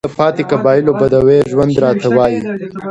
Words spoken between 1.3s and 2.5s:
ژوند راته وايي،